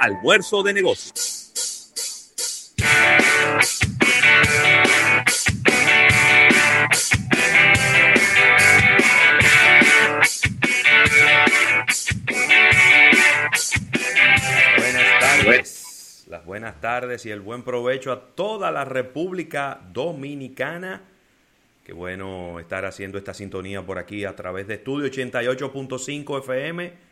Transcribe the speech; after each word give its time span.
Almuerzo 0.00 0.62
de 0.62 0.72
Negocios. 0.72 1.52
Buenas 14.78 15.20
tardes. 15.20 16.24
Las 16.28 16.46
buenas 16.46 16.80
tardes 16.80 17.26
y 17.26 17.30
el 17.30 17.40
buen 17.40 17.62
provecho 17.62 18.10
a 18.10 18.20
toda 18.34 18.70
la 18.70 18.86
República 18.86 19.82
Dominicana. 19.92 21.02
Qué 21.84 21.92
bueno 21.92 22.58
estar 22.58 22.86
haciendo 22.86 23.18
esta 23.18 23.34
sintonía 23.34 23.84
por 23.84 23.98
aquí 23.98 24.24
a 24.24 24.34
través 24.34 24.66
de 24.66 24.76
Estudio 24.76 25.10
88.5 25.10 26.38
FM 26.38 27.09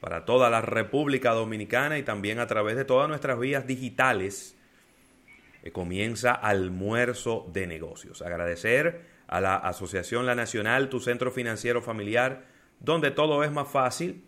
para 0.00 0.24
toda 0.24 0.50
la 0.50 0.62
República 0.62 1.32
Dominicana 1.32 1.98
y 1.98 2.02
también 2.02 2.38
a 2.38 2.46
través 2.46 2.76
de 2.76 2.84
todas 2.84 3.08
nuestras 3.08 3.38
vías 3.38 3.66
digitales. 3.66 4.56
Eh, 5.62 5.72
comienza 5.72 6.32
almuerzo 6.32 7.46
de 7.52 7.66
negocios. 7.66 8.22
Agradecer 8.22 9.02
a 9.26 9.40
la 9.40 9.56
Asociación 9.56 10.26
La 10.26 10.34
Nacional, 10.34 10.88
tu 10.88 11.00
centro 11.00 11.30
financiero 11.30 11.82
familiar, 11.82 12.44
donde 12.80 13.10
todo 13.10 13.44
es 13.44 13.52
más 13.52 13.68
fácil, 13.68 14.24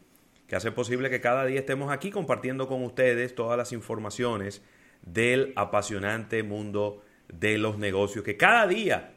que 0.47 0.57
hace 0.57 0.71
posible 0.71 1.09
que 1.09 1.23
cada 1.23 1.47
día 1.47 1.61
estemos 1.61 1.91
aquí 1.91 2.11
compartiendo 2.11 2.69
con 2.69 2.85
ustedes 2.85 3.35
todas 3.35 3.57
las 3.57 3.73
informaciones 3.73 4.63
del 5.01 5.55
apasionante 5.57 6.43
mundo 6.43 7.03
de 7.29 7.57
los 7.57 7.79
negocios, 7.79 8.25
que 8.25 8.37
cada 8.37 8.67
día, 8.67 9.15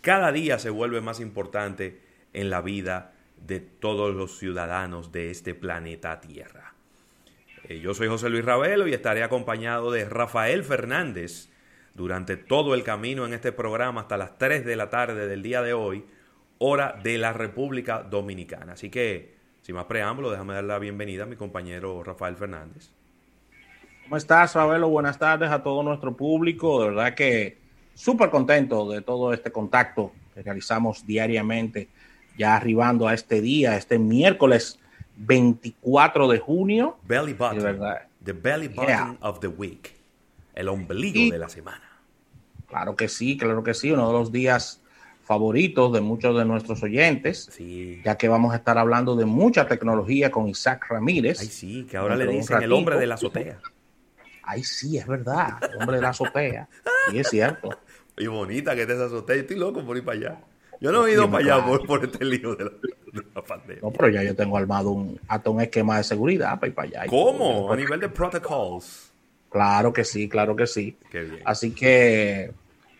cada 0.00 0.30
día 0.30 0.60
se 0.60 0.70
vuelve 0.70 1.00
más 1.00 1.18
importante 1.18 2.00
en 2.32 2.48
la 2.48 2.62
vida 2.62 3.11
de 3.46 3.60
todos 3.60 4.14
los 4.14 4.38
ciudadanos 4.38 5.12
de 5.12 5.30
este 5.30 5.54
planeta 5.54 6.20
Tierra. 6.20 6.74
Eh, 7.64 7.80
yo 7.80 7.94
soy 7.94 8.08
José 8.08 8.28
Luis 8.28 8.44
Ravelo 8.44 8.88
y 8.88 8.92
estaré 8.92 9.22
acompañado 9.22 9.90
de 9.90 10.04
Rafael 10.04 10.64
Fernández 10.64 11.48
durante 11.94 12.36
todo 12.36 12.74
el 12.74 12.82
camino 12.82 13.26
en 13.26 13.34
este 13.34 13.52
programa 13.52 14.02
hasta 14.02 14.16
las 14.16 14.38
3 14.38 14.64
de 14.64 14.76
la 14.76 14.90
tarde 14.90 15.26
del 15.26 15.42
día 15.42 15.62
de 15.62 15.72
hoy, 15.72 16.04
hora 16.58 16.98
de 17.02 17.18
la 17.18 17.32
República 17.32 18.02
Dominicana. 18.02 18.72
Así 18.72 18.90
que, 18.90 19.36
sin 19.62 19.74
más 19.74 19.84
preámbulo, 19.84 20.30
déjame 20.30 20.54
dar 20.54 20.64
la 20.64 20.78
bienvenida 20.78 21.24
a 21.24 21.26
mi 21.26 21.36
compañero 21.36 22.02
Rafael 22.02 22.36
Fernández. 22.36 22.90
¿Cómo 24.04 24.16
estás, 24.16 24.54
Ravelo? 24.54 24.88
Buenas 24.88 25.18
tardes 25.18 25.50
a 25.50 25.62
todo 25.62 25.82
nuestro 25.82 26.16
público. 26.16 26.82
De 26.82 26.88
verdad 26.88 27.14
que 27.14 27.58
súper 27.94 28.30
contento 28.30 28.90
de 28.90 29.02
todo 29.02 29.32
este 29.32 29.52
contacto 29.52 30.12
que 30.34 30.42
realizamos 30.42 31.06
diariamente 31.06 31.88
ya 32.36 32.56
arribando 32.56 33.08
a 33.08 33.14
este 33.14 33.40
día, 33.40 33.76
este 33.76 33.98
miércoles 33.98 34.78
24 35.16 36.28
de 36.28 36.38
junio. 36.38 36.98
Belly 37.04 37.34
button. 37.34 37.80
The 38.24 38.32
belly 38.32 38.68
button 38.68 39.18
of 39.20 39.40
the 39.40 39.48
week. 39.48 39.94
El 40.54 40.68
ombligo 40.68 41.32
de 41.32 41.38
la 41.38 41.48
semana. 41.48 41.82
Claro 42.68 42.96
que 42.96 43.08
sí, 43.08 43.36
claro 43.36 43.62
que 43.62 43.74
sí. 43.74 43.90
Uno 43.90 44.06
de 44.06 44.12
los 44.12 44.32
días 44.32 44.82
favoritos 45.22 45.92
de 45.92 46.00
muchos 46.00 46.36
de 46.36 46.44
nuestros 46.44 46.82
oyentes, 46.82 47.48
sí. 47.52 48.00
ya 48.04 48.16
que 48.16 48.28
vamos 48.28 48.52
a 48.52 48.56
estar 48.56 48.76
hablando 48.76 49.14
de 49.14 49.24
mucha 49.24 49.66
tecnología 49.66 50.30
con 50.30 50.48
Isaac 50.48 50.86
Ramírez. 50.88 51.40
Ay, 51.40 51.46
sí, 51.46 51.86
que 51.88 51.96
ahora 51.96 52.16
le 52.16 52.26
dicen 52.26 52.62
el 52.62 52.72
hombre 52.72 52.96
de 52.96 53.06
la 53.06 53.14
azotea. 53.14 53.60
Ay, 54.42 54.64
sí, 54.64 54.98
es 54.98 55.06
verdad, 55.06 55.58
el 55.70 55.80
hombre 55.80 55.96
de 55.96 56.02
la 56.02 56.08
azotea. 56.10 56.68
Sí, 57.10 57.18
es 57.18 57.28
cierto. 57.28 57.70
Y 58.14 58.26
bonita 58.26 58.76
que 58.76 58.84
te 58.84 58.92
esa 58.92 59.06
azotea. 59.06 59.36
Estoy 59.36 59.56
loco 59.56 59.82
por 59.86 59.96
ir 59.96 60.04
para 60.04 60.18
allá. 60.18 60.40
Yo 60.82 60.90
no 60.90 61.06
he 61.06 61.12
ido 61.12 61.30
para 61.30 61.56
allá 61.56 61.64
por, 61.86 62.04
este 62.04 62.24
lío 62.24 62.56
de 62.56 62.64
la, 63.34 63.42
pandemia. 63.42 63.82
No, 63.82 63.92
pero 63.92 64.08
ya 64.08 64.24
yo 64.24 64.34
tengo 64.34 64.56
armado 64.56 64.90
un, 64.90 65.20
hasta 65.28 65.48
un 65.48 65.60
esquema 65.60 65.98
de 65.98 66.02
seguridad 66.02 66.58
para 66.58 66.66
ir 66.66 66.74
para 66.74 66.88
allá. 66.88 67.06
¿Cómo? 67.06 67.72
A 67.72 67.76
nivel 67.76 68.00
de 68.00 68.08
protocols. 68.08 69.12
Claro 69.48 69.92
que 69.92 70.04
sí, 70.04 70.28
claro 70.28 70.56
que 70.56 70.66
sí. 70.66 70.96
Qué 71.08 71.22
bien. 71.22 71.42
Así 71.44 71.70
que 71.70 72.50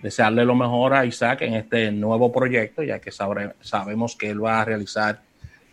desearle 0.00 0.44
lo 0.44 0.54
mejor 0.54 0.94
a 0.94 1.04
Isaac 1.04 1.42
en 1.42 1.54
este 1.54 1.90
nuevo 1.90 2.30
proyecto, 2.30 2.84
ya 2.84 3.00
que 3.00 3.10
sabemos 3.10 4.14
que 4.14 4.30
él 4.30 4.44
va 4.44 4.60
a 4.60 4.64
realizar 4.64 5.20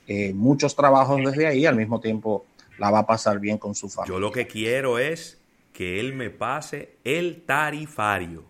eh, 0.08 0.34
muchos 0.34 0.75
trabajos 0.75 1.22
desde 1.24 1.46
ahí, 1.46 1.68
al 1.68 1.75
mismo 1.75 2.00
tiempo 2.00 2.48
la 2.80 2.90
va 2.90 3.00
a 3.00 3.06
pasar 3.06 3.40
bien 3.40 3.59
con 3.59 3.75
su 3.75 3.88
familia. 3.88 4.16
Yo 4.16 4.19
lo 4.19 4.31
que 4.31 4.48
quiero 4.48 4.98
es 4.98 5.40
que 5.74 6.00
él 6.00 6.16
me 6.16 6.31
pase 6.31 6.96
el 7.03 7.44
tarifario. 7.44 8.46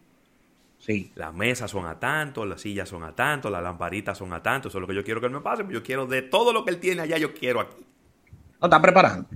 Las 1.16 1.34
mesas 1.34 1.70
son 1.70 1.86
a 1.86 2.00
tanto, 2.00 2.46
las 2.46 2.62
sillas 2.62 2.90
son 2.90 3.04
a 3.04 3.14
tanto, 3.14 3.50
las 3.50 3.62
lamparitas 3.62 4.18
son 4.18 4.34
a 4.34 4.42
tanto. 4.42 4.70
Eso 4.70 4.80
es 4.80 4.82
lo 4.82 4.88
que 4.88 4.96
yo 4.96 5.04
quiero 5.04 5.20
que 5.20 5.28
él 5.28 5.34
me 5.34 5.42
pase. 5.42 5.64
Yo 5.70 5.84
quiero 5.84 6.08
de 6.08 6.24
todo 6.24 6.52
lo 6.52 6.66
que 6.66 6.72
él 6.72 6.80
tiene 6.80 7.04
allá, 7.04 7.18
yo 7.18 7.34
quiero 7.34 7.60
aquí. 7.60 7.86
No, 8.60 8.68
está 8.68 8.82
preparando. 8.82 9.28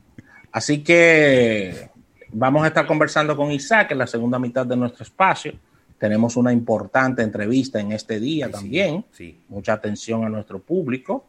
Así 0.52 0.84
que 0.84 1.90
vamos 2.30 2.64
a 2.64 2.68
estar 2.68 2.88
conversando 2.88 3.38
con 3.38 3.52
Isaac 3.52 3.92
en 3.92 4.00
la 4.00 4.08
segunda 4.08 4.40
mitad 4.40 4.66
de 4.66 4.76
nuestro 4.76 5.04
espacio. 5.04 5.54
Tenemos 6.00 6.36
una 6.38 6.52
importante 6.52 7.22
entrevista 7.22 7.80
en 7.80 7.92
este 7.92 8.20
día 8.20 8.50
también. 8.50 9.06
Sí, 9.12 9.40
Mucha 9.48 9.74
atención 9.74 10.26
a 10.26 10.30
nuestro 10.30 10.60
público. 10.60 11.26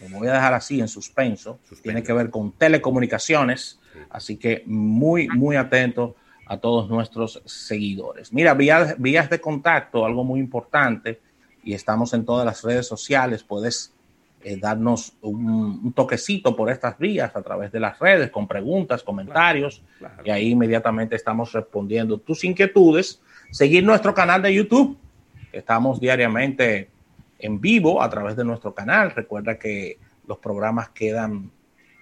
Lo 0.00 0.18
voy 0.18 0.28
a 0.28 0.34
dejar 0.34 0.54
así 0.54 0.80
en 0.80 0.88
suspenso. 0.88 1.58
Tiene 1.82 2.02
que 2.04 2.12
ver 2.12 2.30
con 2.30 2.52
telecomunicaciones. 2.52 3.80
Así 4.10 4.36
que 4.36 4.62
muy, 4.66 5.26
muy 5.28 5.56
atento 5.56 6.14
a 6.46 6.58
todos 6.58 6.88
nuestros 6.88 7.42
seguidores. 7.44 8.32
Mira, 8.32 8.54
vías, 8.54 8.94
vías 8.98 9.28
de 9.28 9.40
contacto, 9.40 10.06
algo 10.06 10.24
muy 10.24 10.40
importante, 10.40 11.20
y 11.64 11.74
estamos 11.74 12.14
en 12.14 12.24
todas 12.24 12.46
las 12.46 12.62
redes 12.62 12.86
sociales, 12.86 13.42
puedes 13.42 13.92
eh, 14.44 14.56
darnos 14.56 15.14
un, 15.22 15.92
toquecito 15.92 16.54
por 16.54 16.70
estas 16.70 16.96
vías 16.98 17.34
a 17.34 17.42
través 17.42 17.72
de 17.72 17.80
las 17.80 17.98
redes, 17.98 18.30
con 18.30 18.46
preguntas, 18.46 19.02
comentarios, 19.02 19.82
y 20.24 20.30
ahí 20.30 20.50
inmediatamente 20.50 21.16
estamos 21.16 21.52
respondiendo 21.52 22.18
tus 22.18 22.44
inquietudes. 22.44 23.20
Seguir 23.50 23.82
nuestro 23.82 24.14
canal 24.14 24.42
de 24.42 24.54
YouTube, 24.54 24.96
estamos 25.52 25.98
diariamente 25.98 26.90
en 27.40 27.60
vivo 27.60 28.00
a 28.00 28.08
través 28.08 28.36
de 28.36 28.44
nuestro 28.44 28.72
canal. 28.72 29.10
Recuerda 29.10 29.58
que 29.58 29.98
los 30.28 30.38
programas 30.38 30.90
quedan 30.90 31.50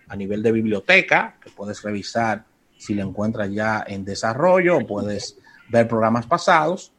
a 0.09 0.17
nivel 0.17 0.43
de 0.43 0.53
biblioteca, 0.53 1.37
que 1.43 1.49
puedes 1.51 1.83
revisar 1.83 2.45
si 2.85 2.93
lo 2.93 3.03
encuentras 3.03 3.51
ya 3.51 3.83
en 3.87 4.05
desarrollo, 4.05 4.87
puedes 4.87 5.39
ver 5.71 5.89
programas 5.89 6.27
pasados 6.27 6.93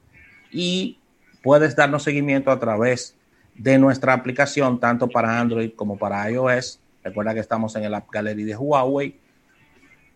y 0.52 0.98
puedes 1.44 1.76
darnos 1.76 2.02
seguimiento 2.02 2.50
a 2.50 2.60
través 2.60 3.16
de 3.54 3.78
nuestra 3.78 4.14
aplicación, 4.14 4.80
tanto 4.80 5.08
para 5.08 5.40
Android 5.40 5.74
como 5.76 5.96
para 5.96 6.28
iOS. 6.32 6.80
Recuerda 7.04 7.36
que 7.36 7.40
estamos 7.40 7.76
en 7.76 7.84
el 7.84 7.94
App 7.94 8.10
Gallery 8.12 8.44
de 8.46 8.56
Huawei 8.56 9.20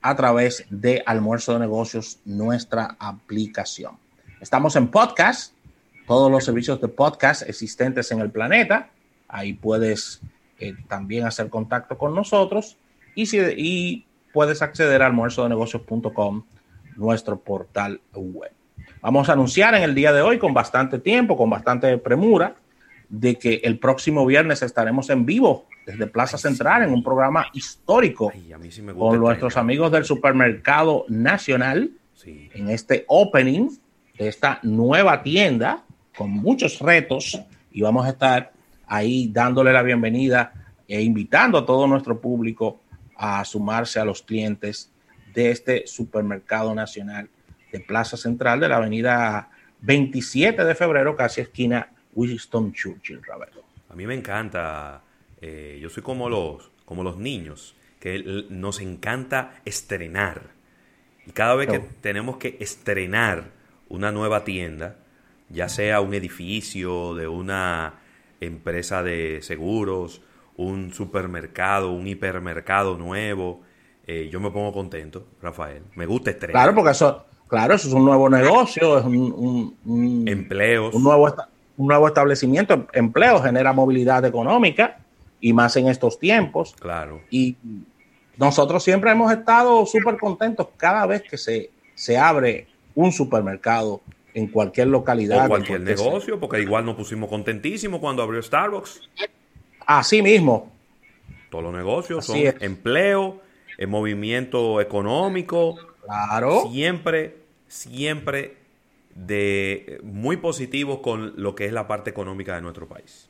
a 0.01 0.15
través 0.15 0.65
de 0.71 1.03
Almuerzo 1.05 1.53
de 1.53 1.59
Negocios, 1.59 2.19
nuestra 2.25 2.95
aplicación. 2.97 3.95
Estamos 4.41 4.75
en 4.75 4.87
podcast, 4.87 5.53
todos 6.07 6.31
los 6.31 6.45
servicios 6.45 6.81
de 6.81 6.87
podcast 6.87 7.47
existentes 7.47 8.11
en 8.11 8.21
el 8.21 8.31
planeta. 8.31 8.89
Ahí 9.27 9.53
puedes 9.53 10.19
eh, 10.57 10.73
también 10.87 11.27
hacer 11.27 11.47
contacto 11.49 11.95
con 11.95 12.15
nosotros. 12.15 12.75
Y, 13.13 13.27
si, 13.27 13.37
y 13.37 14.05
puedes 14.33 14.61
acceder 14.61 15.01
a 15.01 15.07
almuerzodenegocios.com, 15.07 16.43
nuestro 16.95 17.39
portal 17.39 18.01
web. 18.13 18.51
Vamos 19.01 19.29
a 19.29 19.33
anunciar 19.33 19.75
en 19.75 19.83
el 19.83 19.95
día 19.95 20.11
de 20.11 20.21
hoy 20.21 20.37
con 20.37 20.53
bastante 20.53 20.99
tiempo, 20.99 21.37
con 21.37 21.49
bastante 21.49 21.97
premura, 21.97 22.55
de 23.07 23.35
que 23.37 23.61
el 23.63 23.79
próximo 23.79 24.25
viernes 24.25 24.61
estaremos 24.61 25.09
en 25.09 25.25
vivo 25.25 25.65
desde 25.85 26.05
Plaza 26.05 26.37
Central 26.37 26.83
en 26.83 26.91
un 26.91 27.03
programa 27.03 27.47
histórico 27.53 28.31
con 28.95 29.19
nuestros 29.19 29.57
amigos 29.57 29.91
del 29.91 30.05
Supermercado 30.05 31.05
Nacional 31.07 31.89
en 32.25 32.69
este 32.69 33.05
opening 33.07 33.69
de 34.17 34.27
esta 34.27 34.59
nueva 34.61 35.23
tienda 35.23 35.83
con 36.15 36.29
muchos 36.29 36.79
retos 36.79 37.41
y 37.71 37.81
vamos 37.81 38.05
a 38.05 38.09
estar 38.09 38.51
ahí 38.85 39.29
dándole 39.31 39.73
la 39.73 39.81
bienvenida 39.81 40.53
e 40.87 41.01
invitando 41.01 41.57
a 41.57 41.65
todo 41.65 41.87
nuestro 41.87 42.19
público 42.19 42.81
a 43.19 43.43
sumarse 43.43 43.99
a 43.99 44.05
los 44.05 44.21
clientes 44.21 44.89
de 45.33 45.51
este 45.51 45.85
supermercado 45.87 46.73
nacional 46.73 47.29
de 47.71 47.81
Plaza 47.81 48.15
Central 48.15 48.61
de 48.61 48.69
la 48.69 48.77
avenida 48.77 49.49
27 49.81 50.63
de 50.63 50.73
febrero, 50.73 51.17
casi 51.17 51.41
esquina 51.41 51.91
Winston 52.13 52.71
Churchill, 52.71 53.21
Ravelo. 53.21 53.63
A 53.89 53.95
mí 53.95 54.07
me 54.07 54.15
encanta, 54.15 55.01
eh, 55.41 55.77
yo 55.81 55.89
soy 55.89 56.01
como 56.01 56.29
los, 56.29 56.71
como 56.85 57.03
los 57.03 57.17
niños, 57.17 57.75
que 57.99 58.45
nos 58.49 58.79
encanta 58.79 59.59
estrenar. 59.65 60.51
Y 61.27 61.31
cada 61.31 61.55
vez 61.55 61.67
que 61.67 61.79
tenemos 61.79 62.37
que 62.37 62.55
estrenar 62.61 63.51
una 63.89 64.13
nueva 64.13 64.45
tienda, 64.45 64.95
ya 65.49 65.67
sea 65.67 65.99
un 65.99 66.13
edificio 66.13 67.15
de 67.15 67.27
una 67.27 67.95
empresa 68.39 69.03
de 69.03 69.41
seguros, 69.41 70.21
un 70.59 70.93
supermercado, 70.93 71.91
un 71.91 72.05
hipermercado 72.05 72.97
nuevo, 72.97 73.61
eh, 74.05 74.27
yo 74.29 74.41
me 74.41 74.51
pongo 74.51 74.73
contento, 74.73 75.25
Rafael. 75.41 75.83
Me 75.95 76.05
gusta 76.05 76.31
estrenar. 76.31 76.53
Claro, 76.53 76.75
porque 76.75 76.91
eso, 76.91 77.25
claro, 77.47 77.75
eso 77.75 77.87
es 77.87 77.93
un 77.93 78.03
nuevo 78.03 78.29
negocio, 78.29 78.99
es 78.99 79.05
un, 79.05 79.77
un, 79.85 80.27
empleos. 80.27 80.93
Un 80.93 81.03
nuevo, 81.03 81.33
un 81.77 81.87
nuevo 81.87 82.07
establecimiento, 82.07 82.87
empleo, 82.91 83.41
genera 83.41 83.71
movilidad 83.71 84.25
económica 84.25 84.99
y 85.39 85.53
más 85.53 85.77
en 85.77 85.87
estos 85.87 86.19
tiempos. 86.19 86.75
Claro. 86.77 87.21
Y 87.29 87.55
nosotros 88.35 88.83
siempre 88.83 89.11
hemos 89.11 89.31
estado 89.31 89.85
súper 89.85 90.17
contentos 90.17 90.67
cada 90.75 91.05
vez 91.05 91.23
que 91.23 91.37
se, 91.37 91.69
se 91.95 92.17
abre 92.17 92.67
un 92.95 93.13
supermercado 93.13 94.01
en 94.33 94.47
cualquier 94.47 94.87
localidad. 94.87 95.45
O 95.45 95.47
cualquier 95.47 95.79
negocio, 95.79 96.37
porque 96.37 96.59
igual 96.59 96.85
nos 96.85 96.95
pusimos 96.95 97.29
contentísimos 97.29 98.01
cuando 98.01 98.23
abrió 98.23 98.41
Starbucks. 98.43 99.09
Así 99.89 100.21
mismo. 100.21 100.71
Todos 101.49 101.63
los 101.63 101.73
negocios 101.73 102.23
son 102.23 102.37
empleo, 102.59 103.41
el 103.75 103.87
movimiento 103.87 104.79
económico. 104.81 105.79
Claro. 106.05 106.69
Siempre, 106.71 107.37
siempre 107.67 108.57
de 109.15 109.99
muy 110.03 110.37
positivos 110.37 110.99
con 110.99 111.33
lo 111.37 111.55
que 111.55 111.65
es 111.65 111.73
la 111.73 111.87
parte 111.87 112.11
económica 112.11 112.53
de 112.53 112.61
nuestro 112.61 112.87
país. 112.87 113.27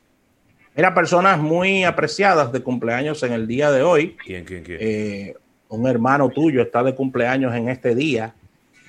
Mira, 0.76 0.94
personas 0.94 1.40
muy 1.40 1.86
apreciadas 1.86 2.52
de 2.52 2.62
cumpleaños 2.62 3.24
en 3.24 3.32
el 3.32 3.48
día 3.48 3.72
de 3.72 3.82
hoy. 3.82 4.18
¿Quién, 4.22 4.44
quién, 4.44 4.66
quién? 4.66 4.80
Eh, 4.82 5.36
un 5.70 5.88
hermano 5.88 6.28
tuyo 6.28 6.62
está 6.62 6.84
de 6.84 6.94
cumpleaños 6.94 7.56
en 7.56 7.70
este 7.70 7.96
día. 7.96 8.36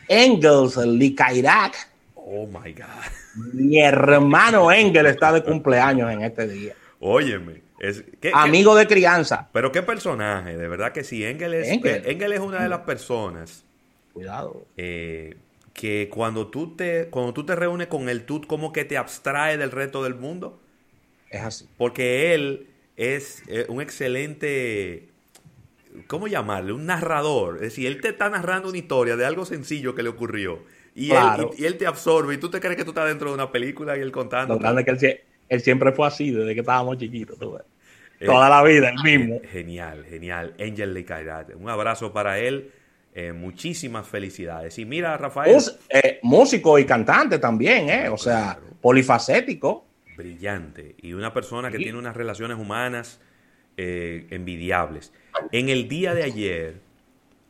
Engels 0.08 0.76
Likairak. 0.76 1.76
Oh 2.16 2.48
my 2.48 2.72
God. 2.72 3.52
Mi 3.52 3.78
hermano 3.80 4.72
Engel 4.72 5.06
está 5.06 5.30
de 5.30 5.44
cumpleaños 5.44 6.10
en 6.10 6.22
este 6.22 6.48
día. 6.48 6.74
Óyeme. 7.00 7.62
Es, 7.80 8.04
Amigo 8.34 8.76
de 8.76 8.86
crianza. 8.86 9.48
Pero 9.52 9.72
qué 9.72 9.82
personaje, 9.82 10.56
de 10.56 10.68
verdad 10.68 10.92
que 10.92 11.02
sí. 11.02 11.24
Engel 11.24 11.54
es, 11.54 11.68
Engel. 11.68 12.02
Engel 12.06 12.32
es 12.34 12.40
una 12.40 12.62
de 12.62 12.68
las 12.68 12.80
personas. 12.80 13.64
Cuidado. 14.12 14.66
Eh, 14.76 15.36
que 15.72 16.10
cuando 16.12 16.48
tú 16.48 16.76
te 16.76 17.08
cuando 17.08 17.32
tú 17.32 17.46
te 17.46 17.56
reúnes 17.56 17.86
con 17.86 18.08
él, 18.10 18.24
tú 18.24 18.42
como 18.46 18.72
que 18.72 18.84
te 18.84 18.98
abstrae 18.98 19.56
del 19.56 19.70
resto 19.70 20.02
del 20.04 20.14
mundo. 20.14 20.60
Es 21.30 21.40
así. 21.40 21.68
Porque 21.78 22.34
él 22.34 22.66
es 22.96 23.44
eh, 23.46 23.64
un 23.68 23.80
excelente, 23.80 25.08
¿cómo 26.06 26.28
llamarle? 26.28 26.72
Un 26.72 26.84
narrador. 26.84 27.56
Es 27.56 27.62
decir, 27.62 27.86
él 27.86 28.02
te 28.02 28.08
está 28.08 28.28
narrando 28.28 28.68
una 28.68 28.76
historia 28.76 29.16
de 29.16 29.24
algo 29.24 29.46
sencillo 29.46 29.94
que 29.94 30.02
le 30.02 30.10
ocurrió. 30.10 30.62
Y, 30.94 31.12
él, 31.12 31.48
y, 31.56 31.64
él, 31.64 31.78
te 31.78 31.86
absorbe 31.86 32.34
y 32.34 32.38
tú 32.38 32.50
te 32.50 32.60
crees 32.60 32.76
que 32.76 32.84
tú 32.84 32.90
estás 32.90 33.06
dentro 33.06 33.28
de 33.28 33.34
una 33.34 33.52
película 33.52 33.96
y 33.96 34.00
él 34.00 34.12
contando. 34.12 34.54
Lo 34.54 34.60
grande 34.60 34.84
que 34.84 34.90
él, 34.90 35.20
siempre 35.58 35.92
fue 35.92 36.06
así 36.06 36.30
desde 36.30 36.54
que 36.54 36.60
estábamos 36.60 36.98
chiquitos. 36.98 37.38
Eh, 38.20 38.26
Toda 38.26 38.48
la 38.48 38.62
vida, 38.62 38.90
el 38.90 39.02
mismo. 39.02 39.36
Eh, 39.36 39.48
genial, 39.50 40.04
genial. 40.08 40.54
Angel 40.60 40.94
Lee 40.94 41.06
Un 41.56 41.68
abrazo 41.68 42.12
para 42.12 42.38
él. 42.38 42.70
muchísimas 43.34 44.06
felicidades. 44.06 44.78
Y 44.78 44.84
mira, 44.84 45.16
Rafael. 45.16 45.60
músico 46.22 46.78
y 46.78 46.84
cantante 46.84 47.38
también, 47.38 47.88
¿eh? 47.88 48.08
O 48.08 48.16
sea, 48.16 48.58
polifacético 48.80 49.86
brillante 50.20 50.96
y 51.00 51.14
una 51.14 51.32
persona 51.32 51.70
que 51.70 51.78
tiene 51.78 51.98
unas 51.98 52.16
relaciones 52.16 52.58
humanas 52.58 53.20
eh, 53.76 54.26
envidiables. 54.30 55.12
En 55.52 55.68
el 55.68 55.88
día 55.88 56.14
de 56.14 56.24
ayer 56.24 56.80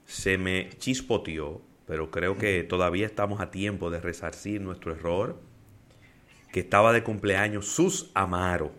se 0.07 0.39
me 0.39 0.69
chispoteó, 0.79 1.61
pero 1.87 2.11
creo 2.11 2.39
que 2.39 2.63
todavía 2.63 3.07
estamos 3.07 3.41
a 3.41 3.51
tiempo 3.51 3.91
de 3.91 4.01
resarcir 4.01 4.61
nuestro 4.61 4.93
error, 4.93 5.41
que 6.53 6.61
estaba 6.61 6.93
de 6.93 7.03
cumpleaños 7.03 7.67
Sus 7.67 8.11
Amaro. 8.15 8.73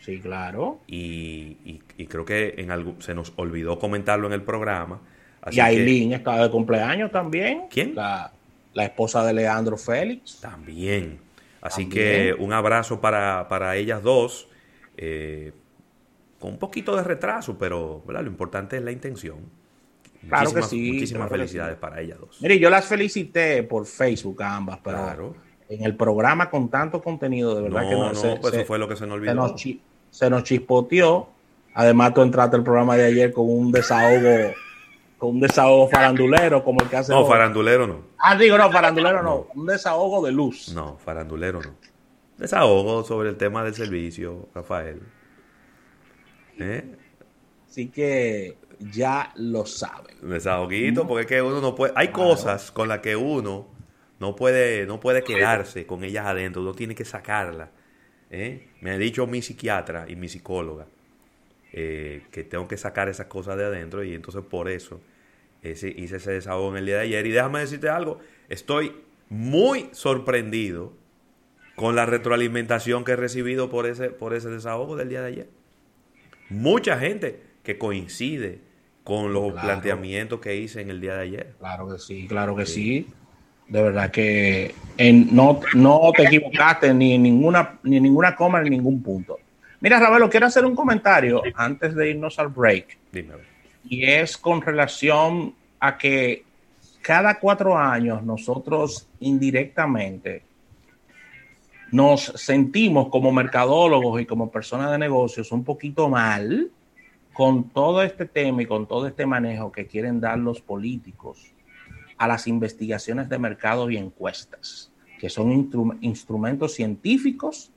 Sí, 0.00 0.20
claro. 0.20 0.80
Y, 0.86 1.80
creo 2.08 2.24
que 2.24 2.54
en 2.58 2.70
algo, 2.70 2.96
se 3.00 3.14
nos 3.14 3.32
olvidó 3.36 3.78
comentarlo 3.78 4.26
en 4.26 4.34
el 4.34 4.42
programa. 4.42 5.00
y 5.50 5.60
Aileen 5.60 6.12
estaba 6.12 6.42
de 6.42 6.50
cumpleaños 6.50 7.10
también. 7.10 7.62
¿Quién? 7.70 7.94
La, 7.94 8.30
la 8.74 8.84
esposa 8.84 9.24
de 9.24 9.32
Leandro 9.32 9.78
Félix. 9.78 10.40
También. 10.40 11.18
Así 11.62 11.88
que 11.88 12.36
un 12.38 12.52
abrazo 12.52 13.00
para, 13.00 13.76
ellas 13.76 14.02
dos, 14.02 14.48
eh, 14.98 15.52
con 16.38 16.52
un 16.52 16.58
poquito 16.58 16.94
de 16.94 17.02
retraso, 17.02 17.56
pero 17.58 18.04
lo 18.06 18.26
importante 18.26 18.76
es 18.76 18.82
la 18.82 18.92
intención. 18.92 19.38
Claro 20.28 20.52
que 20.52 20.62
sí. 20.62 20.92
Muchísimas 20.92 21.30
felicidades 21.30 21.76
para 21.76 22.02
ellas 22.02 22.18
dos. 22.20 22.42
Mire, 22.42 22.58
yo 22.58 22.68
las 22.68 22.84
felicité 22.84 23.62
por 23.62 23.86
Facebook 23.86 24.42
a 24.42 24.56
ambas, 24.56 24.78
pero 24.84 25.34
en 25.68 25.84
el 25.84 25.96
programa 25.96 26.50
con 26.50 26.68
tanto 26.68 27.02
contenido, 27.02 27.54
de 27.54 27.62
verdad 27.62 27.88
que 27.88 27.94
no. 27.94 28.12
No, 28.12 28.40
pues 28.40 28.54
eso 28.54 28.64
fue 28.64 28.78
lo 28.78 28.88
que 28.88 28.96
se 28.96 29.06
nos 29.06 29.16
olvidó. 29.16 29.30
Se 29.30 29.34
nos, 29.34 29.78
se 30.10 30.30
nos 30.30 30.42
chispoteó. 30.44 31.28
Además, 31.74 32.14
tú 32.14 32.22
entraste 32.22 32.56
al 32.56 32.62
programa 32.62 32.96
de 32.96 33.06
ayer 33.06 33.32
con 33.32 33.48
un 33.48 33.72
desahogo 33.72 34.54
un 35.24 35.40
desahogo 35.40 35.88
farandulero 35.88 36.62
como 36.64 36.80
el 36.80 36.88
que 36.88 36.96
hace. 36.96 37.12
No, 37.12 37.26
farandulero 37.26 37.86
no. 37.86 38.02
Ah, 38.18 38.36
digo, 38.36 38.56
no, 38.58 38.70
farandulero 38.70 39.22
no. 39.22 39.48
Un 39.54 39.66
desahogo 39.66 40.24
de 40.24 40.32
luz. 40.32 40.72
No, 40.74 40.98
farandulero 40.98 41.60
no. 41.62 41.74
Desahogo 42.38 43.04
sobre 43.04 43.30
el 43.30 43.36
tema 43.36 43.64
del 43.64 43.74
servicio, 43.74 44.48
Rafael. 44.54 45.00
¿Eh? 46.58 46.96
Así 47.68 47.88
que 47.88 48.58
ya 48.78 49.32
lo 49.36 49.66
saben. 49.66 50.16
Desahoguito, 50.22 51.06
porque 51.06 51.22
es 51.22 51.26
que 51.26 51.42
uno 51.42 51.60
no 51.60 51.74
puede. 51.74 51.92
Hay 51.96 52.08
cosas 52.08 52.70
con 52.70 52.88
las 52.88 53.00
que 53.00 53.16
uno 53.16 53.66
no 54.24 54.34
puede, 54.34 54.86
no 54.86 55.00
puede 55.00 55.22
quedarse 55.22 55.84
con 55.84 56.02
ellas 56.02 56.24
adentro, 56.24 56.62
uno 56.62 56.72
tiene 56.72 56.94
que 56.94 57.04
sacarlas. 57.04 57.68
¿eh? 58.30 58.68
Me 58.80 58.92
ha 58.92 58.96
dicho 58.96 59.26
mi 59.26 59.42
psiquiatra 59.42 60.06
y 60.08 60.16
mi 60.16 60.30
psicóloga 60.30 60.86
eh, 61.74 62.22
que 62.30 62.42
tengo 62.42 62.66
que 62.66 62.78
sacar 62.78 63.10
esas 63.10 63.26
cosas 63.26 63.58
de 63.58 63.66
adentro 63.66 64.02
y 64.02 64.14
entonces 64.14 64.42
por 64.42 64.70
eso 64.70 65.02
hice 65.62 66.16
ese 66.16 66.32
desahogo 66.32 66.70
en 66.70 66.78
el 66.78 66.86
día 66.86 66.96
de 66.96 67.02
ayer. 67.02 67.26
Y 67.26 67.32
déjame 67.32 67.60
decirte 67.60 67.90
algo, 67.90 68.18
estoy 68.48 68.96
muy 69.28 69.90
sorprendido 69.92 70.94
con 71.76 71.94
la 71.94 72.06
retroalimentación 72.06 73.04
que 73.04 73.12
he 73.12 73.16
recibido 73.16 73.68
por 73.68 73.84
ese, 73.84 74.08
por 74.08 74.32
ese 74.32 74.48
desahogo 74.48 74.96
del 74.96 75.10
día 75.10 75.20
de 75.20 75.28
ayer. 75.28 75.48
Mucha 76.48 76.98
gente 76.98 77.42
que 77.62 77.76
coincide 77.76 78.62
con 79.02 79.34
los 79.34 79.52
planteamientos 79.52 80.40
que 80.40 80.56
hice 80.56 80.80
en 80.80 80.88
el 80.88 81.02
día 81.02 81.14
de 81.14 81.22
ayer. 81.24 81.54
Claro 81.58 81.88
que 81.90 81.98
sí, 81.98 82.26
claro 82.26 82.56
que 82.56 82.64
sí. 82.64 83.06
De 83.68 83.82
verdad 83.82 84.10
que 84.10 84.74
en, 84.96 85.34
no, 85.34 85.60
no 85.74 86.12
te 86.16 86.24
equivocaste 86.24 86.92
ni 86.94 87.14
en 87.14 87.22
ninguna, 87.22 87.78
ni 87.82 87.96
en 87.96 88.02
ninguna 88.02 88.36
coma 88.36 88.60
ni 88.60 88.68
en 88.68 88.72
ningún 88.74 89.02
punto. 89.02 89.38
Mira, 89.80 89.98
Ravelo, 89.98 90.30
quiero 90.30 90.46
hacer 90.46 90.64
un 90.64 90.74
comentario 90.74 91.42
antes 91.54 91.94
de 91.94 92.10
irnos 92.10 92.38
al 92.38 92.48
break. 92.48 92.98
Dime 93.12 93.54
y 93.88 94.04
es 94.04 94.36
con 94.36 94.62
relación 94.62 95.54
a 95.80 95.98
que 95.98 96.44
cada 97.02 97.38
cuatro 97.38 97.76
años 97.76 98.22
nosotros 98.22 99.08
indirectamente 99.20 100.42
nos 101.92 102.22
sentimos 102.36 103.08
como 103.08 103.30
mercadólogos 103.30 104.20
y 104.20 104.26
como 104.26 104.50
personas 104.50 104.90
de 104.90 104.98
negocios 104.98 105.52
un 105.52 105.64
poquito 105.64 106.08
mal 106.08 106.70
con 107.32 107.68
todo 107.68 108.02
este 108.02 108.26
tema 108.26 108.62
y 108.62 108.66
con 108.66 108.86
todo 108.86 109.06
este 109.06 109.26
manejo 109.26 109.70
que 109.70 109.86
quieren 109.86 110.20
dar 110.20 110.38
los 110.38 110.60
políticos 110.60 111.52
a 112.18 112.28
las 112.28 112.46
investigaciones 112.46 113.28
de 113.28 113.38
mercado 113.38 113.90
y 113.90 113.96
encuestas, 113.96 114.90
que 115.18 115.28
son 115.28 115.70
instrumentos 116.00 116.74
científicos 116.74 117.70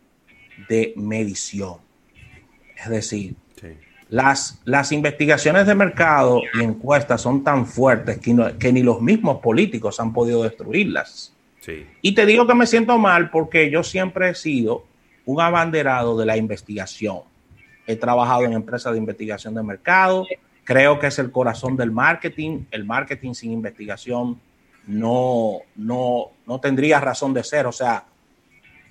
de 0.69 0.93
medición. 0.95 1.77
Es 2.75 2.89
decir, 2.89 3.35
las, 4.09 4.61
las 4.63 4.91
investigaciones 4.91 5.67
de 5.67 5.75
mercado 5.75 6.41
y 6.53 6.63
encuestas 6.63 7.21
son 7.21 7.43
tan 7.43 7.65
fuertes 7.65 8.19
que, 8.19 8.71
ni 8.71 8.83
los 8.83 9.01
mismos 9.01 9.39
políticos 9.39 9.99
han 9.99 10.13
podido 10.13 10.43
destruirlas. 10.43 11.33
Y 12.01 12.15
te 12.15 12.25
digo 12.25 12.47
que 12.47 12.55
me 12.55 12.65
siento 12.65 12.97
mal 12.97 13.29
porque 13.29 13.69
yo 13.69 13.83
siempre 13.83 14.29
he 14.29 14.35
sido 14.35 14.85
un 15.25 15.41
abanderado 15.41 16.17
de 16.17 16.25
la 16.25 16.37
investigación. 16.37 17.19
He 17.85 17.97
trabajado 17.97 18.45
en 18.45 18.53
empresas 18.53 18.93
de 18.93 18.99
investigación 18.99 19.53
de 19.53 19.63
mercado. 19.63 20.25
Creo 20.67 20.99
que 20.99 21.07
es 21.07 21.17
el 21.17 21.31
corazón 21.31 21.77
del 21.77 21.91
marketing. 21.91 22.65
El 22.71 22.83
marketing 22.83 23.31
sin 23.33 23.53
investigación 23.53 24.37
no, 24.85 25.59
no, 25.77 26.31
no 26.45 26.59
tendría 26.59 26.99
razón 26.99 27.33
de 27.33 27.41
ser. 27.45 27.67
O 27.67 27.71
sea, 27.71 28.03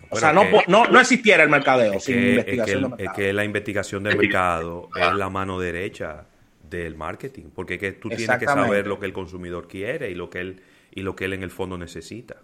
o 0.09 0.17
sea, 0.17 0.33
no, 0.33 0.47
no, 0.69 0.99
existiera 0.99 1.43
el 1.43 1.51
mercadeo 1.51 2.01
sin 2.01 2.17
investigación 2.17 2.83
de 2.83 2.89
mercado. 2.89 3.11
Es 3.11 3.17
que 3.17 3.33
la 3.35 3.45
investigación 3.45 4.05
de 4.05 4.17
mercado 4.17 4.89
es 4.97 5.13
la 5.13 5.29
mano 5.29 5.61
derecha 5.61 6.25
del 6.71 6.97
marketing, 6.97 7.51
porque 7.55 7.79
que 7.79 7.93
tú 7.93 8.09
tienes 8.09 8.39
que 8.39 8.47
saber 8.47 8.87
lo 8.87 8.99
que 8.99 9.05
el 9.05 9.13
consumidor 9.13 9.69
quiere 9.69 10.11
y 10.11 10.15
lo 10.15 10.31
que 10.31 10.41
él, 10.41 10.63
y 10.95 11.03
lo 11.03 11.15
que 11.15 11.27
él 11.27 11.35
en 11.35 11.43
el 11.43 11.51
fondo 11.51 11.77
necesita. 11.77 12.37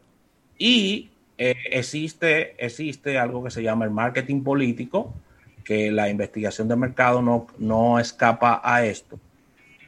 Y 0.59 1.11
eh, 1.39 1.57
existe, 1.71 2.55
existe 2.63 3.19
algo 3.19 3.43
que 3.43 3.51
se 3.51 3.63
llama 3.63 3.87
el 3.87 3.93
marketing 3.93 4.43
político, 4.43 5.15
que 5.65 5.91
la 5.91 6.09
investigación 6.09 6.69
de 6.69 6.77
mercado 6.77 7.23
no, 7.23 7.47
no 7.59 7.99
escapa 7.99 8.61
a 8.65 8.85
esto. 8.85 9.19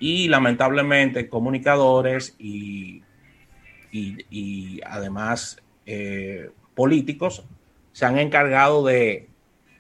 y 0.01 0.29
lamentablemente 0.29 1.29
comunicadores 1.29 2.35
y, 2.39 3.03
y, 3.91 4.81
además 4.85 5.57
eh, 5.87 6.51
políticos 6.75 7.45
se 7.93 8.05
han 8.05 8.19
encargado 8.19 8.85
de, 8.85 9.29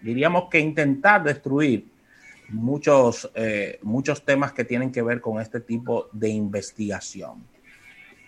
diríamos 0.03 0.45
que 0.51 0.61
intentar 0.61 1.25
destruir 1.25 1.89
muchos, 2.49 3.31
eh, 3.35 3.79
muchos 3.83 4.25
temas 4.25 4.53
que 4.53 4.65
tienen 4.65 4.93
que 4.93 5.03
ver 5.03 5.21
con 5.21 5.41
este 5.41 5.61
tipo 5.61 6.09
de 6.13 6.29
investigación. 6.29 7.45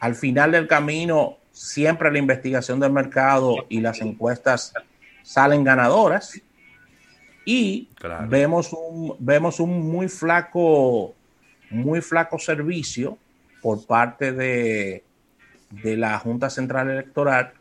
Al 0.00 0.14
final 0.14 0.52
del 0.52 0.66
camino, 0.66 1.38
siempre 1.52 2.10
la 2.10 2.18
investigación 2.18 2.80
del 2.80 2.92
mercado 2.92 3.66
y 3.68 3.80
las 3.80 4.00
encuestas 4.00 4.74
salen 5.22 5.64
ganadoras 5.64 6.40
y 7.46 7.88
vemos, 8.28 8.72
un, 8.72 9.16
vemos 9.20 9.60
un 9.60 9.88
muy 9.88 10.08
flaco, 10.08 11.14
muy 11.70 12.02
flaco 12.02 12.38
servicio 12.38 13.16
por 13.62 13.86
parte 13.86 14.32
de, 14.32 15.04
de 15.70 15.96
la 15.96 16.18
Junta 16.18 16.50
Central 16.50 16.90
Electoral 16.90 17.52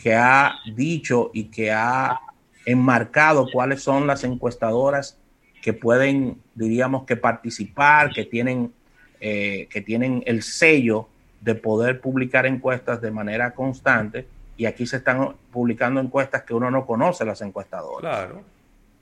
que 0.00 0.14
ha 0.14 0.56
dicho 0.74 1.30
y 1.32 1.44
que 1.44 1.72
ha 1.72 2.20
enmarcado 2.66 3.46
cuáles 3.50 3.82
son 3.82 4.06
las 4.06 4.24
encuestadoras 4.24 5.16
que 5.62 5.72
pueden, 5.72 6.40
diríamos, 6.54 7.04
que 7.04 7.16
participar, 7.16 8.10
que 8.12 8.24
tienen, 8.24 8.72
eh, 9.20 9.68
que 9.70 9.80
tienen 9.80 10.22
el 10.26 10.42
sello 10.42 11.08
de 11.40 11.54
poder 11.54 12.00
publicar 12.00 12.46
encuestas 12.46 13.00
de 13.00 13.10
manera 13.10 13.54
constante. 13.54 14.26
Y 14.56 14.66
aquí 14.66 14.86
se 14.86 14.98
están 14.98 15.34
publicando 15.50 16.00
encuestas 16.00 16.42
que 16.42 16.52
uno 16.52 16.70
no 16.70 16.84
conoce 16.84 17.24
las 17.24 17.40
encuestadoras. 17.40 18.00
Claro. 18.00 18.42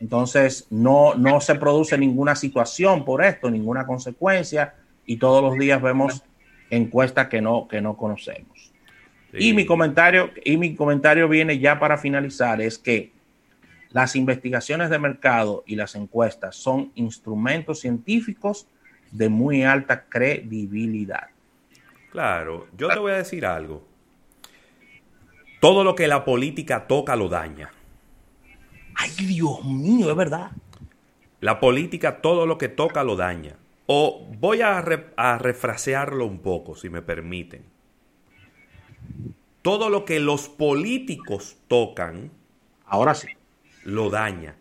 Entonces, 0.01 0.67
no, 0.71 1.15
no 1.15 1.41
se 1.41 1.55
produce 1.57 1.99
ninguna 1.99 2.37
situación 2.37 3.05
por 3.05 3.25
esto, 3.25 3.51
ninguna 3.51 3.87
consecuencia, 3.87 4.75
y 5.05 5.17
todos 5.17 5.43
los 5.43 5.59
días 5.59 5.81
vemos 5.83 6.23
encuestas 6.71 7.29
que 7.29 7.41
no, 7.41 7.67
que 7.67 7.81
no 7.81 7.97
conocemos. 7.97 8.73
Y 9.33 9.53
mi 9.53 9.67
comentario, 9.67 10.31
y 10.45 10.57
mi 10.57 10.75
comentario 10.75 11.29
viene 11.29 11.59
ya 11.59 11.79
para 11.79 11.99
finalizar, 11.99 12.61
es 12.61 12.79
que 12.79 13.13
las 13.91 14.17
investigaciones 14.17 14.91
de 14.91 14.99
mercado 14.99 15.65
y 15.67 15.77
las 15.77 15.95
encuestas 15.95 16.57
son 16.57 16.93
instrumentos 16.95 17.81
científicos 17.81 18.67
de 19.11 19.29
muy 19.29 19.65
alta 19.65 20.05
credibilidad. 20.09 21.29
Claro, 22.11 22.69
yo 22.77 22.89
te 22.89 22.99
voy 22.99 23.13
a 23.13 23.17
decir 23.17 23.45
algo. 23.45 23.87
Todo 25.61 25.85
lo 25.85 25.95
que 25.95 26.07
la 26.07 26.25
política 26.25 26.87
toca 26.87 27.17
lo 27.17 27.29
daña. 27.29 27.71
Ay, 28.99 29.11
Dios 29.27 29.65
mío, 29.65 30.11
es 30.11 30.17
verdad. 30.17 30.51
La 31.41 31.61
política 31.61 32.21
todo 32.21 32.47
lo 32.47 32.59
que 32.59 32.69
toca 32.69 33.05
lo 33.05 33.15
daña. 33.15 33.57
O 33.87 34.27
voy 34.39 34.61
a, 34.61 34.79
a 35.17 35.39
refrasearlo 35.39 36.27
un 36.27 36.41
poco, 36.41 36.75
si 36.75 36.91
me 36.91 37.01
permiten. 37.01 37.63
Todo 39.63 39.89
lo 39.89 40.05
que 40.05 40.19
los 40.19 40.49
políticos 40.49 41.57
tocan. 41.69 42.33
Ahora 42.85 43.15
sí 43.15 43.29
lo 43.85 44.11
daña. 44.11 44.57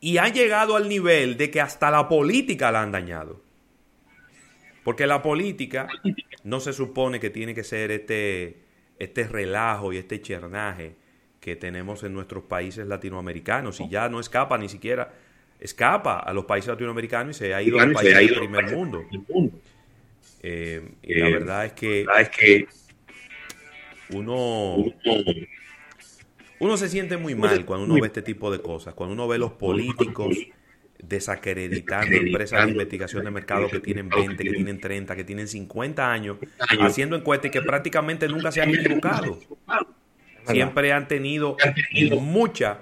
Y 0.00 0.18
ha 0.18 0.28
llegado 0.28 0.74
al 0.74 0.88
nivel 0.88 1.36
de 1.36 1.50
que 1.50 1.60
hasta 1.60 1.90
la 1.90 2.08
política 2.08 2.72
la 2.72 2.82
han 2.82 2.90
dañado. 2.90 3.40
Porque 4.82 5.06
la 5.06 5.22
política 5.22 5.86
no 6.42 6.58
se 6.58 6.72
supone 6.72 7.20
que 7.20 7.30
tiene 7.30 7.54
que 7.54 7.62
ser 7.62 7.92
este, 7.92 8.64
este 8.98 9.28
relajo 9.28 9.92
y 9.92 9.98
este 9.98 10.20
chernaje 10.20 10.96
que 11.42 11.56
tenemos 11.56 12.04
en 12.04 12.14
nuestros 12.14 12.44
países 12.44 12.86
latinoamericanos. 12.86 13.80
Y 13.80 13.88
ya 13.88 14.08
no 14.08 14.20
escapa 14.20 14.56
ni 14.56 14.68
siquiera, 14.68 15.12
escapa 15.58 16.20
a 16.20 16.32
los 16.32 16.44
países 16.44 16.68
latinoamericanos 16.68 17.36
y 17.36 17.38
se 17.40 17.52
ha 17.52 17.60
ido 17.60 17.80
al 17.80 17.92
país 17.92 18.14
del 18.14 18.38
primer 18.38 18.70
mundo. 18.70 19.04
Eh, 20.40 20.88
y 21.02 21.14
la 21.14 21.28
verdad 21.28 21.66
es 21.66 21.72
que 21.72 22.66
uno 24.10 24.76
uno 26.60 26.76
se 26.76 26.88
siente 26.88 27.16
muy 27.16 27.34
mal 27.34 27.64
cuando 27.64 27.86
uno 27.86 28.00
ve 28.00 28.06
este 28.06 28.22
tipo 28.22 28.52
de 28.52 28.60
cosas, 28.62 28.94
cuando 28.94 29.14
uno 29.14 29.26
ve 29.26 29.36
los 29.38 29.52
políticos 29.52 30.36
desacreditando 31.02 32.14
empresas 32.14 32.66
de 32.66 32.70
investigación 32.70 33.24
de 33.24 33.32
mercado 33.32 33.68
que 33.68 33.80
tienen 33.80 34.08
20, 34.08 34.44
que 34.44 34.50
tienen 34.50 34.80
30, 34.80 35.16
que 35.16 35.24
tienen 35.24 35.48
50 35.48 36.12
años, 36.12 36.36
haciendo 36.80 37.16
encuestas 37.16 37.50
que 37.50 37.62
prácticamente 37.62 38.28
nunca 38.28 38.52
se 38.52 38.62
han 38.62 38.70
equivocado. 38.70 39.40
Siempre 40.46 40.92
han 40.92 41.08
tenido 41.08 41.56
mucha 42.20 42.80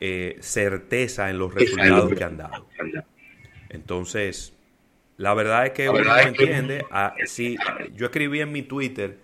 eh, 0.00 0.36
certeza 0.40 1.30
en 1.30 1.38
los 1.38 1.54
resultados 1.54 2.12
que 2.14 2.24
han 2.24 2.36
dado. 2.36 2.66
Entonces, 3.68 4.52
la 5.16 5.34
verdad 5.34 5.66
es 5.66 5.72
que 5.72 5.88
uno 5.88 6.04
no 6.04 6.18
entiende. 6.18 6.84
Ah, 6.90 7.14
si, 7.24 7.56
yo 7.94 8.06
escribí 8.06 8.40
en 8.40 8.52
mi 8.52 8.62
Twitter 8.62 9.18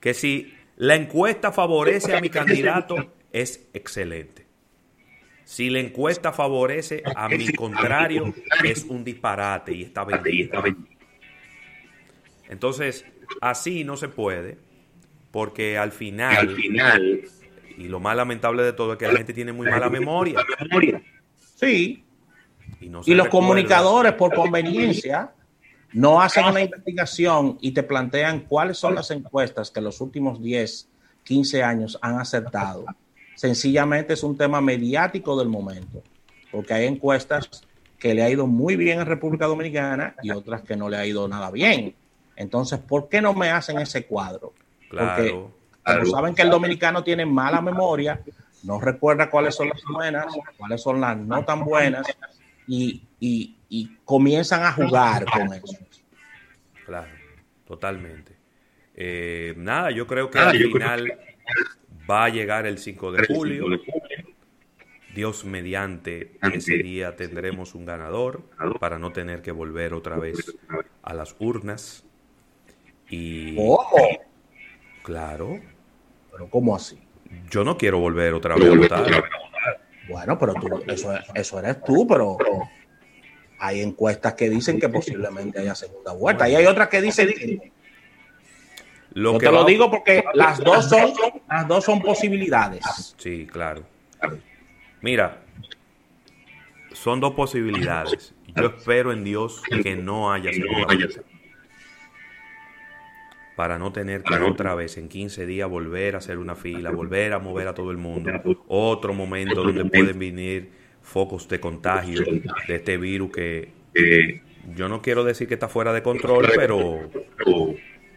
que 0.00 0.14
si 0.14 0.54
la 0.76 0.94
encuesta 0.94 1.52
favorece 1.52 2.16
a 2.16 2.20
mi 2.20 2.28
candidato, 2.28 3.12
es 3.32 3.68
excelente. 3.72 4.46
Si 5.44 5.70
la 5.70 5.78
encuesta 5.78 6.32
favorece 6.32 7.02
a 7.14 7.28
mi 7.28 7.52
contrario, 7.52 8.34
es 8.64 8.84
un 8.84 9.04
disparate 9.04 9.72
y 9.72 9.82
está 9.84 10.02
vendido. 10.04 10.62
Entonces, 12.48 13.04
así 13.40 13.84
no 13.84 13.96
se 13.96 14.08
puede, 14.08 14.58
porque 15.36 15.76
al 15.76 15.92
final, 15.92 16.56
y 17.76 17.88
lo 17.88 18.00
más 18.00 18.16
lamentable 18.16 18.62
de 18.62 18.72
todo 18.72 18.94
es 18.94 18.98
que 18.98 19.06
la 19.06 19.18
gente 19.18 19.34
tiene 19.34 19.52
muy 19.52 19.68
mala 19.68 19.90
memoria. 19.90 20.42
Sí. 21.56 22.06
Y, 22.80 22.86
y 23.04 23.14
los 23.14 23.28
comunicadores, 23.28 24.14
por 24.14 24.34
conveniencia, 24.34 25.34
no 25.92 26.22
hacen 26.22 26.46
una 26.46 26.62
investigación 26.62 27.58
y 27.60 27.72
te 27.72 27.82
plantean 27.82 28.46
cuáles 28.48 28.78
son 28.78 28.94
las 28.94 29.10
encuestas 29.10 29.70
que 29.70 29.82
los 29.82 30.00
últimos 30.00 30.40
10, 30.40 30.88
15 31.24 31.62
años 31.62 31.98
han 32.00 32.18
acertado. 32.18 32.86
Sencillamente 33.34 34.14
es 34.14 34.22
un 34.22 34.38
tema 34.38 34.62
mediático 34.62 35.38
del 35.38 35.50
momento, 35.50 36.02
porque 36.50 36.72
hay 36.72 36.86
encuestas 36.86 37.50
que 37.98 38.14
le 38.14 38.22
ha 38.22 38.30
ido 38.30 38.46
muy 38.46 38.76
bien 38.76 39.00
en 39.00 39.06
República 39.06 39.44
Dominicana 39.44 40.16
y 40.22 40.30
otras 40.30 40.62
que 40.62 40.76
no 40.76 40.88
le 40.88 40.96
ha 40.96 41.04
ido 41.04 41.28
nada 41.28 41.50
bien. 41.50 41.94
Entonces, 42.36 42.78
¿por 42.78 43.10
qué 43.10 43.20
no 43.20 43.34
me 43.34 43.50
hacen 43.50 43.76
ese 43.76 44.06
cuadro? 44.06 44.54
Porque 44.90 46.06
saben 46.10 46.34
que 46.34 46.42
el 46.42 46.50
dominicano 46.50 47.04
tiene 47.04 47.24
mala 47.26 47.60
memoria, 47.60 48.20
no 48.62 48.80
recuerda 48.80 49.30
cuáles 49.30 49.54
son 49.54 49.68
las 49.68 49.82
buenas, 49.84 50.26
cuáles 50.56 50.82
son 50.82 51.00
las 51.00 51.16
no 51.16 51.44
tan 51.44 51.64
buenas, 51.64 52.06
y, 52.66 53.02
y 53.20 53.96
comienzan 54.04 54.62
a 54.64 54.72
jugar 54.72 55.24
con 55.24 55.52
eso. 55.52 55.76
Claro, 56.84 57.10
totalmente. 57.66 58.36
Eh, 58.94 59.54
nada, 59.58 59.90
yo 59.90 60.06
creo 60.06 60.30
que 60.30 60.38
al 60.38 60.56
final 60.56 61.18
va 62.10 62.24
a 62.24 62.28
llegar 62.30 62.66
el 62.66 62.78
5 62.78 63.12
de 63.12 63.26
julio. 63.26 63.66
Dios 65.14 65.44
mediante 65.44 66.36
ese 66.52 66.76
día 66.78 67.16
tendremos 67.16 67.74
un 67.74 67.86
ganador 67.86 68.42
para 68.80 68.98
no 68.98 69.12
tener 69.12 69.42
que 69.42 69.50
volver 69.50 69.94
otra 69.94 70.16
vez 70.16 70.56
a 71.02 71.14
las 71.14 71.34
urnas. 71.38 72.04
Y 73.08 73.56
¿Cómo? 73.56 73.86
Claro. 75.06 75.60
Pero 76.32 76.50
¿cómo 76.50 76.74
así? 76.74 76.98
Yo 77.48 77.62
no 77.62 77.78
quiero 77.78 78.00
volver 78.00 78.34
otra 78.34 78.56
vez 78.56 78.72
a 78.72 78.76
votar. 78.76 79.24
Bueno, 80.08 80.36
pero 80.36 80.54
tú, 80.54 80.82
eso, 80.88 81.12
eso 81.32 81.58
eres 81.60 81.84
tú, 81.84 82.08
pero 82.08 82.36
hay 83.60 83.82
encuestas 83.82 84.34
que 84.34 84.50
dicen 84.50 84.80
que 84.80 84.88
posiblemente 84.88 85.60
haya 85.60 85.76
segunda 85.76 86.12
vuelta 86.12 86.48
y 86.48 86.56
hay 86.56 86.66
otras 86.66 86.88
que 86.88 87.00
dicen 87.00 87.30
lo 89.12 89.34
Yo 89.34 89.38
te 89.38 89.52
lo 89.52 89.64
digo 89.64 89.88
porque 89.92 90.24
las 90.34 90.58
dos 90.58 90.88
son 90.88 91.12
las 91.48 91.68
dos 91.68 91.84
son 91.84 92.02
posibilidades. 92.02 93.14
Sí, 93.16 93.46
claro. 93.46 93.84
Mira, 95.02 95.40
son 96.92 97.20
dos 97.20 97.34
posibilidades. 97.34 98.34
Yo 98.56 98.66
espero 98.76 99.12
en 99.12 99.22
Dios 99.22 99.62
que 99.84 99.94
no 99.94 100.32
haya 100.32 100.52
segunda 100.52 100.86
vuelta. 100.86 101.20
Para 103.56 103.78
no 103.78 103.90
tener 103.90 104.22
que 104.22 104.34
otra 104.34 104.74
vez 104.74 104.98
en 104.98 105.08
15 105.08 105.46
días 105.46 105.68
volver 105.68 106.14
a 106.14 106.18
hacer 106.18 106.38
una 106.38 106.54
fila, 106.54 106.90
volver 106.90 107.32
a 107.32 107.38
mover 107.38 107.68
a 107.68 107.74
todo 107.74 107.90
el 107.90 107.96
mundo. 107.96 108.30
Otro 108.68 109.14
momento 109.14 109.62
donde 109.62 109.84
pueden 109.86 110.18
venir 110.18 110.70
focos 111.00 111.48
de 111.48 111.58
contagio 111.58 112.22
de 112.68 112.74
este 112.74 112.98
virus 112.98 113.30
que 113.30 113.72
yo 114.74 114.88
no 114.88 115.00
quiero 115.00 115.24
decir 115.24 115.48
que 115.48 115.54
está 115.54 115.68
fuera 115.68 115.92
de 115.92 116.02
control, 116.02 116.48
pero, 116.54 117.10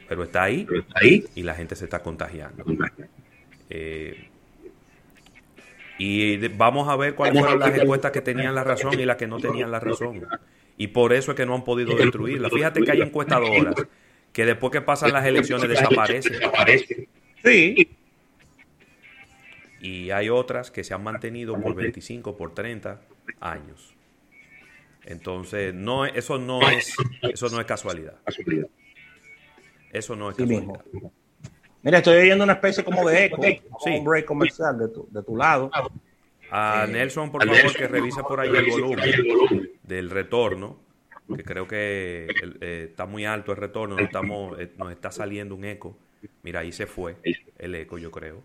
pero 0.07 0.23
está 0.23 0.43
ahí 0.43 0.67
y 1.35 1.43
la 1.43 1.53
gente 1.53 1.75
se 1.75 1.85
está 1.85 2.01
contagiando. 2.01 2.65
Eh, 3.69 4.29
y 5.99 6.47
vamos 6.49 6.87
a 6.89 6.95
ver 6.95 7.13
cuáles 7.13 7.39
fueron 7.39 7.59
las 7.59 7.77
encuestas 7.77 8.11
que 8.11 8.21
tenían 8.21 8.55
la 8.55 8.63
razón 8.63 8.99
y 8.99 9.05
las 9.05 9.17
que 9.17 9.27
no 9.27 9.37
tenían 9.37 9.69
la 9.69 9.79
razón. 9.79 10.25
Y 10.77 10.87
por 10.87 11.13
eso 11.13 11.31
es 11.31 11.37
que 11.37 11.45
no 11.45 11.53
han 11.53 11.63
podido 11.63 11.95
destruirla. 11.95 12.49
Fíjate 12.49 12.81
que 12.81 12.91
hay 12.91 13.01
encuestadoras 13.01 13.75
que 14.39 14.45
después 14.45 14.71
que 14.71 14.81
pasan 14.81 15.11
las 15.11 15.25
elecciones 15.25 15.69
desaparecen. 15.69 16.39
Sí 17.43 17.89
y 19.81 20.11
hay 20.11 20.29
otras 20.29 20.71
que 20.71 20.83
se 20.83 20.93
han 20.93 21.03
mantenido 21.03 21.59
por 21.59 21.75
25, 21.75 22.35
por 22.35 22.53
30 22.53 23.01
años. 23.39 23.93
Entonces, 25.05 25.73
no, 25.73 26.05
eso 26.05 26.37
no 26.37 26.61
es, 26.69 26.95
eso 27.21 27.49
no 27.49 27.59
es 27.59 27.65
casualidad. 27.65 28.15
Eso 29.91 30.15
no 30.15 30.29
es 30.29 30.35
casualidad. 30.35 30.81
Mira, 31.81 31.99
estoy 31.99 32.17
oyendo 32.17 32.43
una 32.43 32.53
especie 32.53 32.83
como 32.83 33.07
de 33.07 33.25
eco, 33.25 33.41
un 33.85 34.03
break 34.03 34.25
comercial 34.25 34.77
de 34.77 34.89
tu, 34.89 35.07
de 35.09 35.23
tu 35.23 35.35
lado. 35.37 35.71
A 36.51 36.85
Nelson, 36.87 37.31
por 37.31 37.45
favor, 37.45 37.73
que 37.73 37.87
revise 37.87 38.21
por 38.21 38.39
ahí 38.39 38.49
el 38.49 38.69
volumen 38.69 39.71
del 39.83 40.09
retorno, 40.09 40.79
que 41.35 41.43
creo 41.43 41.67
que 41.67 42.27
eh, 42.61 42.87
está 42.89 43.05
muy 43.05 43.25
alto 43.25 43.51
el 43.51 43.57
retorno, 43.57 43.95
nos, 43.95 44.05
estamos, 44.05 44.59
eh, 44.59 44.71
nos 44.77 44.91
está 44.91 45.11
saliendo 45.11 45.55
un 45.55 45.65
eco. 45.65 45.97
Mira, 46.43 46.61
ahí 46.61 46.71
se 46.71 46.85
fue 46.85 47.15
el 47.57 47.75
eco, 47.75 47.97
yo 47.97 48.11
creo. 48.11 48.43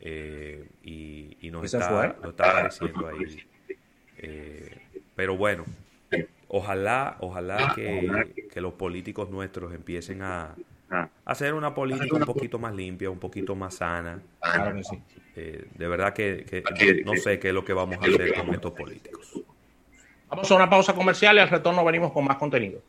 Eh, 0.00 0.66
y, 0.82 1.36
y 1.40 1.50
nos, 1.50 1.64
está, 1.64 2.16
nos, 2.20 2.30
está, 2.30 2.50
apareciendo 2.50 3.06
ahí. 3.06 3.44
pero 5.14 5.36
bueno, 5.36 5.64
ojalá, 6.48 7.16
ojalá 7.20 7.72
que, 7.74 8.46
que 8.52 8.60
los 8.60 8.74
políticos 8.74 9.30
nuestros 9.30 9.72
empiecen 9.72 10.22
a, 10.22 10.54
hacer 11.24 11.54
una 11.54 11.74
política 11.74 12.16
un 12.16 12.24
poquito 12.24 12.58
más 12.58 12.74
limpia, 12.74 13.10
un 13.10 13.18
poquito 13.18 13.54
más 13.54 13.76
sana. 13.76 14.20
Eh, 15.36 15.66
de 15.74 15.88
verdad 15.88 16.12
que, 16.12 16.62
no 17.04 17.16
sé 17.16 17.38
qué 17.38 17.48
es 17.48 17.54
lo 17.54 17.64
que 17.64 17.72
vamos 17.72 17.96
a 17.96 18.00
hacer 18.00 18.34
con 18.34 18.54
estos 18.54 18.72
políticos. 18.72 19.40
Vamos 20.34 20.50
a 20.50 20.56
una 20.56 20.68
pausa 20.68 20.92
comercial 20.92 21.36
y 21.36 21.38
al 21.38 21.48
retorno 21.48 21.84
venimos 21.84 22.10
con 22.10 22.24
más 22.24 22.38
contenido. 22.38 22.82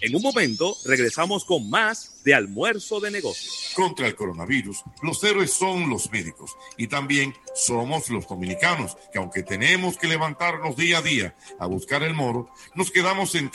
En 0.00 0.16
un 0.16 0.22
momento 0.22 0.76
regresamos 0.84 1.44
con 1.44 1.70
más 1.70 2.24
de 2.24 2.34
almuerzo 2.34 2.98
de 2.98 3.12
negocios. 3.12 3.72
Contra 3.76 4.08
el 4.08 4.16
coronavirus, 4.16 4.82
los 5.02 5.22
héroes 5.22 5.52
son 5.52 5.88
los 5.88 6.10
médicos 6.10 6.56
y 6.76 6.88
también 6.88 7.32
somos 7.54 8.10
los 8.10 8.26
dominicanos, 8.26 8.96
que 9.12 9.20
aunque 9.20 9.44
tenemos 9.44 9.96
que 9.96 10.08
levantarnos 10.08 10.74
día 10.74 10.98
a 10.98 11.02
día 11.02 11.36
a 11.60 11.66
buscar 11.66 12.02
el 12.02 12.14
moro, 12.14 12.50
nos 12.74 12.90
quedamos 12.90 13.36
en 13.36 13.50